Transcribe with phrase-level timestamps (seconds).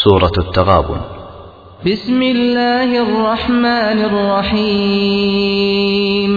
[0.00, 1.00] سورة التغابن
[1.86, 6.32] بسم الله الرحمن الرحيم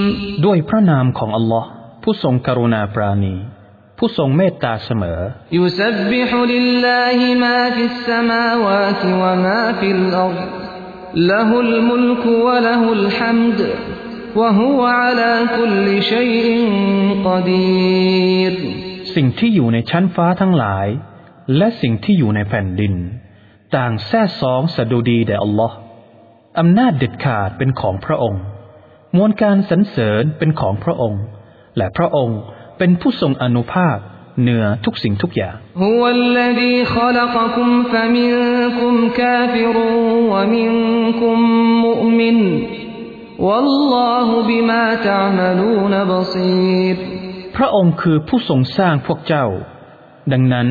[0.45, 1.69] ด้วยพระนามของอัลลอฮ์
[2.03, 3.35] ผู้ทรงกรุณาปราณี
[3.97, 5.19] ผู้ทรงเมตตาเสมอ
[5.59, 10.39] يسبح لله ما في السماوات وما في الأرض
[11.31, 13.59] له الملك وله الحمد
[14.39, 16.47] وهو على كل شيء
[17.27, 18.53] قدير
[19.15, 20.87] สิ่งที่อยู่ในชั้นฟ้าทั้งหลาย
[21.57, 22.95] และสิ่งที่อยู่ในแผ่นดิน
[23.76, 25.76] ต่างแท้สองสะดุดีแด่อัลลอฮ์
[26.58, 28.42] อำนาจเด็ดขาดเป็นของพระองค์
[29.16, 31.22] มวลการสรรเสริญเป็นของพระองค์
[31.76, 32.40] และพระองค์
[32.78, 33.96] เป็นผู้ทรงอนุภาพ
[34.40, 35.56] เหนือทุกสิ่งทุกอย่าง
[47.56, 49.46] พระองค์คือผู้ทรงสร้างพวกเจ้า
[50.32, 50.68] ดังนั้น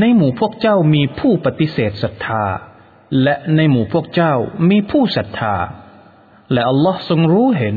[0.00, 2.44] ในหมู่พวกเจ้ามีผู้ปฏิเสธศรัทธา
[3.22, 4.34] และในหมู่พวกเจ้า
[4.70, 5.56] มีผู้ศรัทธา
[6.52, 7.76] และอัลลอฮ์ทรงรู้เห็น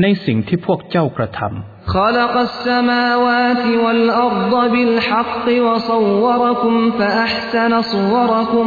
[0.00, 8.66] ในสิ่งที่พวกเจ้ากระทำ خلق السماوات والأرض بالحق وصوركم فأحسن صوركم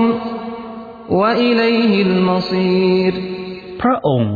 [1.20, 3.14] وإليه المصير
[3.82, 4.36] พระองค์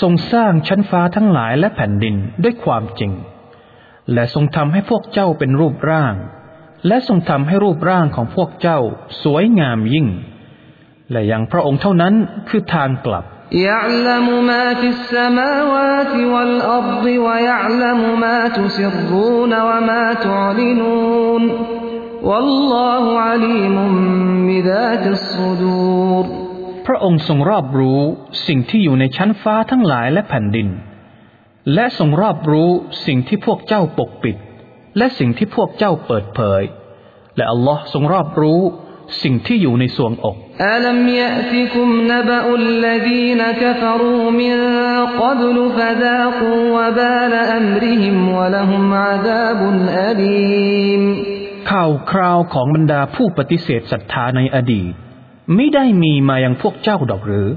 [0.00, 3.12] ทรงสร้างชั้นฟ้าทั้งหลายและแผ่นดินด้วยความจริง
[4.12, 6.14] และทรงทำให้พวกเจ้าเป็นรูปร่าง
[6.86, 8.78] และทรงทำให้รูปร่างของพวกเจ้า
[9.22, 10.06] สวยงามยิ่ง
[11.12, 12.14] และยังพระองค์เท่านั้น
[12.48, 21.42] คือทางกลับ يعلم ما في السماوات والأرض ويعلم ما تسرون وما تعلنون
[22.28, 23.76] والله عليم
[24.48, 26.24] بذات الصدور
[26.86, 28.00] พระองค์ทรงรอบรู้
[28.46, 30.68] สิ่งที่อยู่ในชั้นฟ้าทั้งหลายและแผ่นดิน
[31.74, 32.70] และทรงรอบรู้
[33.06, 34.36] สิ่งที่พวกเจ้าปกปิด
[34.97, 36.61] และสิ่งที่พวกเจ้าเปิดเผย
[37.37, 38.61] และอัลลอฮ์ทรงรอบรู้
[39.23, 40.35] สิ่งที่อยู่ในสวงอก
[40.67, 44.53] อัลมยะติคุมนบะอุลลดีนกฟรูมิน
[45.21, 49.77] กับลฟซากูวบาลอัมริฮิมวะละฮุมอาซาบุน
[50.07, 51.01] อลีม
[51.71, 54.91] ข่าวคราวของบรรดาผู้ปฏิเสธศรัทธาในอดีต
[55.55, 57.49] ไม่ได้มีมาอย่างพวกเจ้าดอกหรือ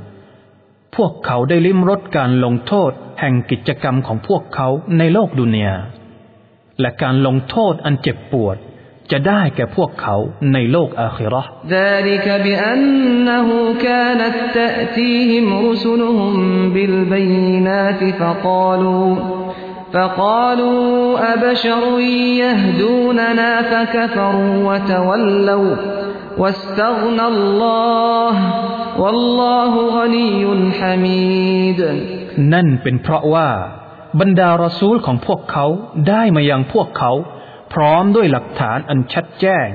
[0.97, 5.77] พวกเขาได้ลิ้มรสการลงโทษแห่งกิจกรรมของพวกเขาในโลกดุนยา
[6.82, 8.58] และการลงโทษอันเจ็บปวด
[9.12, 10.16] จะได้แก่พวกเขา
[10.54, 13.48] ในโลกอาคิเราะห์ ذلك بأنه
[13.86, 16.34] كانت تأتيهم رسلهم
[16.74, 19.10] بالبينات فقالوا
[19.94, 20.84] فقالوا
[21.34, 21.84] أبشر
[22.44, 25.76] يهدوننا فكفروا وتولوا
[26.42, 28.34] واستغنى الله
[29.02, 30.44] والله غني
[30.80, 31.80] حميد
[32.54, 33.50] นั่นเป็นเพราะว่า
[34.20, 35.66] บรรดารอซูลของพวกเขา
[36.10, 37.12] ได้มายังพวกเขา
[37.74, 39.68] พร้อมด้วยหลักฐานอันชัดแจ้ง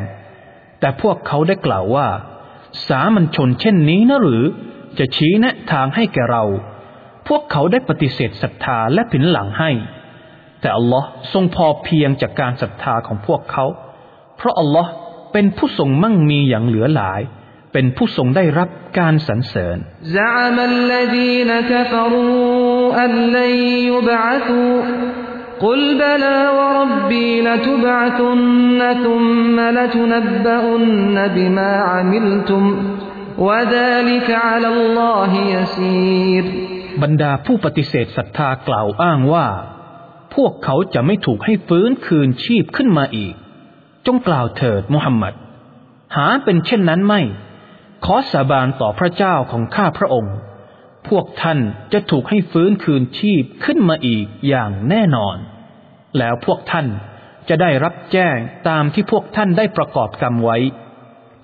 [0.81, 2.09] แต่พวกเขาได้กล่าวว่า
[2.89, 4.45] สามัญชนเช่นนี้นะหรือ
[4.99, 6.45] จะชี้แนะทางให้แก่เรา
[7.29, 9.71] พวกเขาได้ปฏิเสธศรัทธาและผินหลังให้
[10.61, 13.65] แต่อัลลอฮ์ทรงพอเพียงจากการศรัทธาของพวกเขา
[14.37, 14.91] เพราะอัลลอฮ์
[15.33, 17.21] เป็นผู้ทรงมั่งมีอย่างเหลือหลาย
[17.73, 19.77] เป็นผู้ทรงได้รับการสรรเสริญ
[20.19, 22.68] زعم الذين كفروا
[23.05, 23.55] أن لن
[23.91, 24.75] يبعثوا
[25.65, 32.65] قل بلى وربي لتبعثن ثم لتنبؤن بما عملتم
[33.39, 36.45] وذلك على الله يسير
[37.03, 39.47] บรรดาผู้ปฏิเสธศรัทธากล่าวอ้างว่า
[40.35, 43.35] พวกเขาจะไม่ถูกให้ฟื้นคืนชีพขึ้นมาอีก
[44.07, 45.35] จงกล่าวเถิดมุฮัมมัด
[46.17, 47.21] หาเป็นเช่นนั้นไม่
[48.05, 50.35] ขอสาบานต่อพระเจ้าของข้าพระองค์
[51.09, 51.59] พวกท่าน
[51.93, 55.37] จะถูกให้ฟื้นคืนชีพขึ้นมาอีกอย่างแน่นอน
[56.19, 56.87] แล้วพวกท่าน
[57.49, 58.37] จะได้รับแจ้ง
[58.69, 60.59] ตามที่พวกท่านได้ประกอบกรรมไว้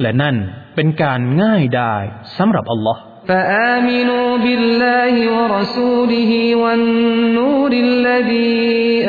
[0.01, 0.37] และนั่น
[0.75, 2.05] เป็นการง่ายดาย
[2.39, 6.33] สำหรับอัลลอฮ์ فآمنوا بالله ورسوله
[6.63, 8.65] والنور الذي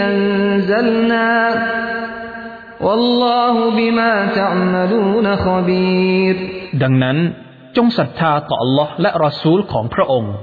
[0.07, 1.31] أنزلنا
[2.85, 6.35] والله بما تعملون خبير
[6.83, 7.17] ดังนั้น
[7.77, 10.33] จงศรัทธาต่อ Allah และรอซูลของพระองค์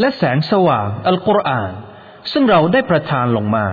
[0.00, 1.72] และแสงสว่างอัลกุรอาน
[2.32, 3.66] ซึ่งเราได้ประทานลงมา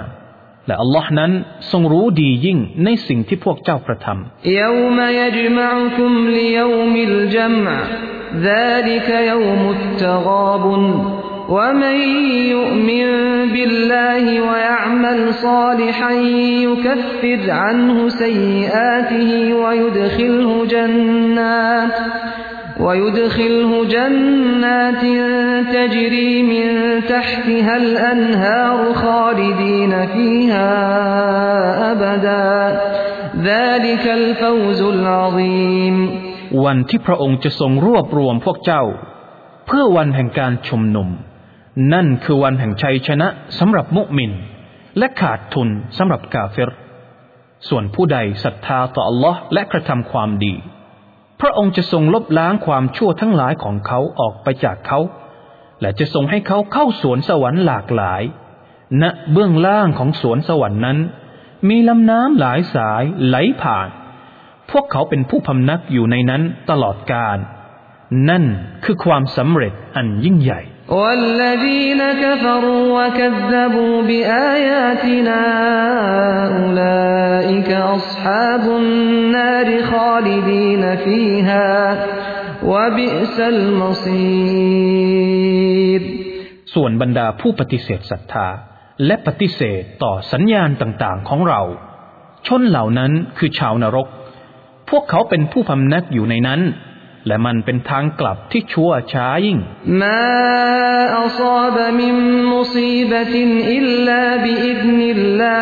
[0.67, 1.31] และ Allah นั้น
[1.71, 7.75] ทรงรู้ดียิ่งในสิ่งที่พวกเจ้ากระทำ يوم يجمعكم ليوم الجمع
[8.50, 10.83] ذلك يوم التغابن
[11.55, 11.97] ومن
[12.55, 13.07] يؤمن
[13.53, 16.11] بالله ويعمل صالحا
[16.67, 21.95] يكفر عنه سيئاته ويدخله جنات
[22.79, 25.03] ويدخله جنات
[25.75, 26.67] تجري من
[27.13, 30.71] تحتها الأنهار خالدين فيها
[31.91, 32.47] أبدا
[33.50, 35.95] ذلك الفوز العظيم
[36.65, 38.83] วันที่พระองค์จะทรงรวบรวมพวกเจ้า
[39.67, 41.09] เพื่อวันแห่งการชุมนุม
[41.94, 43.27] นั่นคือวันแห่งชัยชนะ
[43.59, 44.31] สำหรับมุมิน
[44.97, 46.71] และขาดทุนสำหรับกาเฟร
[47.69, 50.53] ส่วนผู้ใดศรัทธาต่อ Allah และกระทำความดี
[51.40, 55.00] พระองค์จะทรงลบล้างความชั่วทั้งหลายของเขาออกไปจากเขา
[55.81, 58.23] และจะทรงให้เขาเข้าสวนสวรรค์หลากหลาย
[59.02, 60.99] ณเบื้องล่างของสวนสวรรค์นั้น
[61.69, 63.88] มีลำน้ำหลายสายไหลผ่าน
[64.70, 67.38] พวกเขาเป็นผู้พำนักอยู่ในนั้นตลอดกาล
[68.29, 68.44] นั่น
[68.85, 75.41] คือความสำเร็จอันยิ่งใหญ่ والذين كفروا وكذبوا بآياتنا
[76.59, 81.67] أولئك أصحاب النار خالدين فيها
[82.63, 83.38] وبئس
[84.63, 86.01] المصير
[86.73, 88.47] ส่วนบรรดาผู้ปฏิเสธศรัทธา
[89.05, 91.61] และปฏิเสธต่อสัญญาณต่างๆของเรา
[92.47, 94.07] ชนเหล่านั้นคือชาวนรก
[94.89, 96.61] พวกเขาเป็นผู้พำนักอยู่ในนั้น
[97.26, 99.58] และมันเป็นทางกลับที่ชั่วช้ายิ่ง
[100.02, 100.20] มา
[101.18, 101.42] อัศ
[101.98, 102.16] มิม
[102.52, 103.42] มุซีบติ
[103.74, 105.58] อิลลาบิอิดนิลลา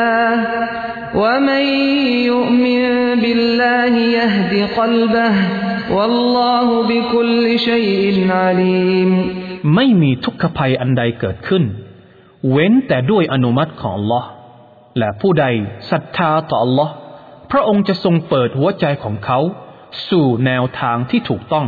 [1.23, 1.67] วะมัน
[2.31, 2.83] ยุมิน
[3.23, 5.27] บิลลาฮิยะฮดิกลบะ
[5.97, 9.11] วัลลอฮุบิคุลชัยอินอาลีม
[9.75, 11.65] ไม่มีทุกขภัยอันใดเกิดขึ้น
[12.51, 14.25] เว้นแต่ด้วยอนุมัติของ Allah
[14.99, 15.47] และผู้ใด
[15.91, 16.89] ศรัทธาต่อ Allah
[17.51, 19.41] พระองค์จะทรงเปิดหัวใจของเขา
[20.10, 21.68] สู่แนวทางที่ถูกต้อง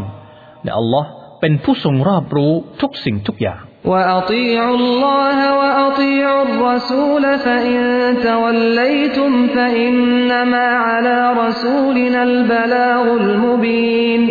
[0.63, 1.05] และ Allah
[1.41, 3.61] เป็นผู้ทรงรอบรู้ทุกสิ่งทุกอย่าง
[3.91, 7.81] وأطيعوا الله وأطيعوا الرسول فإن
[8.29, 14.21] توليتم فإنما على رسولنا البلاغ المبين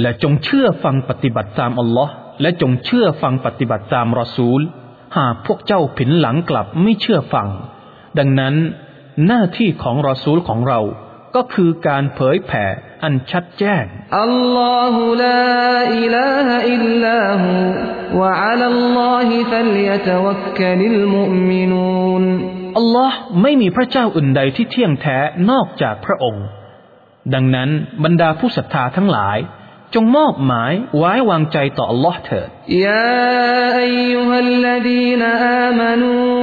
[0.00, 2.12] และจงเชื่อฟังปฏิบัติตามอัลลอฮ์
[2.42, 4.60] และจงเชื่อฟังปฏิบัติตามรอซูล
[5.18, 7.48] หากพวกเจ้าผินหลังกลับไม่เชื่อฟัง
[8.18, 8.54] ดังนั้น
[9.26, 10.80] หน้าที่ของรอซูลของเรา
[11.36, 12.64] ก็คือการเผยแผ่
[13.03, 13.85] อันชัดแจ้ง
[14.21, 17.51] อัลลอฮุลาอิลาฮะอิลลาฮุ
[18.19, 22.23] วะอัลลอฮิฟัลยะตะวักกะลิลมุมินูน
[22.77, 25.17] อัลลอฮ์ไม่มีพระเจ้าอื่นใดที่เที่ยงแท้
[25.51, 26.45] นอกจากพระองค์
[27.33, 27.69] ดังนั้น
[28.03, 29.37] บรรดาผู้ศรัทธาทั้งหลาย
[29.95, 32.47] จงมอบหมายไว้วางใจต่อ Allah เถิด
[32.85, 33.05] ยา
[33.77, 36.40] อายุฮัลลดีนอามานู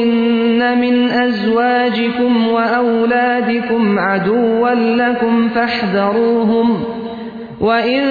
[0.00, 0.96] إن من
[1.26, 4.70] أزواجكم وأولادكم عدوا
[5.02, 6.68] لكم فاحذروهم
[7.60, 8.02] وإن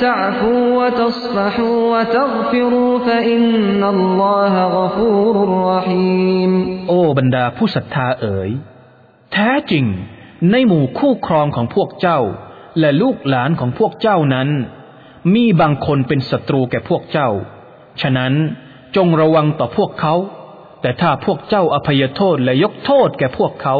[0.00, 5.34] تعفوا وتصفحوا وتغفروا فإن الله غفور
[5.72, 6.52] رحيم
[6.88, 8.50] โอ้บรรดาผู้ศรัทธาเอ๋ย
[9.32, 9.84] แท้จริง
[10.50, 12.20] ในหมู่คู่ครองของพวกเจ้า
[12.80, 14.48] และลูกหลานของพวกเจ้านั้น
[15.34, 17.28] มีบางคนเป็นศัตรูแก่พวกเจ้า
[18.00, 18.32] ฉะนั้น
[18.96, 20.14] จงระวังต่อพวกเขา
[20.81, 23.75] แต่ถ้าพวกเจ้าอภัยโทษและยกโทษแก่พวกเขา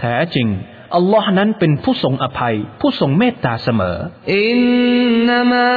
[0.00, 0.48] แท้จริง
[0.96, 3.96] อัลลอฮ์นั้นเป็นผู้ทรงอภัย ผู้ทรงเมตตาเสมอ
[4.36, 4.58] อิน
[5.28, 5.68] นามะ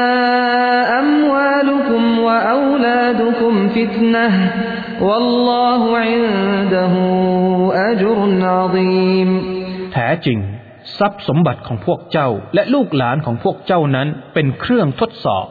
[0.97, 4.25] อัมวาลุคุมวะอูลาดุคุมฟิตนะ
[5.07, 6.23] วัลลอฮุอิน
[6.73, 7.03] ดะฮู
[7.81, 9.29] อัจรุนอาซีม
[9.93, 10.39] แท้จริง
[10.97, 15.45] ทรัพย์สมบัติของพวกเจ้าและลูกหลานของพวกเจ้านั้นเป็นเครื่องทดสอบ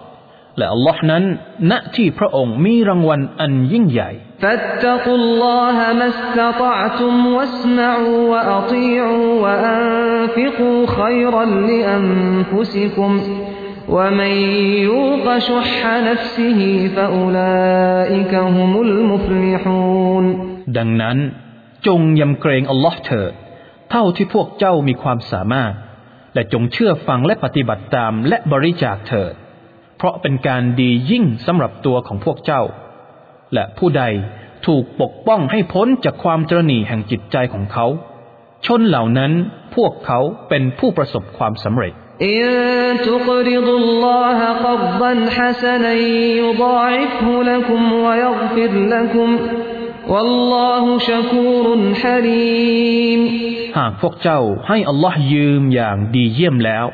[0.57, 1.23] และอัลลอฮ์นั้น
[1.71, 4.11] ณที่พระองค์มีรางวัลอันยิ่งใหญ่
[4.43, 13.11] فاتقوا الله ما استطعتم واسمعوا وأطيعوا وأنفقوا خيرا لأنفسكم
[13.95, 14.33] ومن
[14.89, 15.79] يوق شح
[16.09, 16.59] نفسه
[16.95, 20.25] فأولئك هم المفلحون
[20.77, 21.17] ดังนั้น
[21.87, 23.33] จงยำเกรงอัลลอฮ์เถิด
[23.91, 25.73] เท่าที่พวกเจ้ามีความสามารถ
[26.33, 29.33] และจงเชื่อฟังและปฏิบัติตามและบริจาคเถิด
[30.01, 32.61] เพราะเป็นการดียิ่งสำหรับตัวของพวกเจ้า
[33.53, 34.03] และผู้ใด
[34.65, 37.85] ถูกปกป้องให้พ้นจากความตรณีแห่งจิตใจของเขา
[38.65, 39.31] ชนเหล่านั้น
[39.75, 42.47] พวกเขาเป็นผู้ประสบความสำเร็จ إن
[43.09, 45.93] تقرضوا الله قرضا حسنا
[46.41, 49.29] يضاعفه لكم ويغفر لكم
[50.13, 51.65] والله شكور
[52.01, 53.21] حليم
[53.77, 56.85] หากพวกเจ้าให้อัลลอฮ์ยืมอย่างดีเยี่ยมแล้ว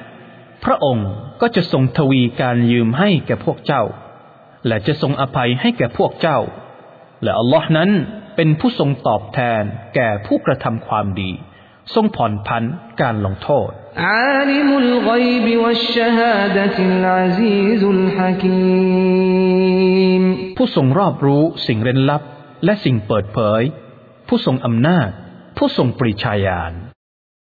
[0.64, 1.08] พระองค์
[1.40, 3.82] ก็จะทรงทวีการยืมให้แก่พวกเจ้า
[4.66, 6.38] และจะทรงอภัยให้แก่พวกเจ้า
[7.22, 7.90] และอัลลอฮ์นั้น
[8.36, 9.62] เป็นผู้ทรงตอบแทน
[9.94, 11.30] แก่ผู้กระทำความดี
[11.94, 12.62] ทรงผ่อนพัน
[13.00, 13.70] การลงโทษ
[20.56, 22.22] ผู้ทรงรอบรู้สิ่งเร้นลับ
[22.64, 23.62] และสิ่งเปิดเผย
[24.28, 25.08] ผู้ทรงอำนาจ
[25.56, 26.72] ผู้ทรงปริชาญาณ